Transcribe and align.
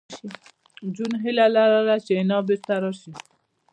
جون 0.95 1.11
هیله 1.23 1.45
لرله 1.55 1.95
چې 2.05 2.11
حنا 2.19 2.37
بېرته 2.47 2.73
راشي 2.83 3.11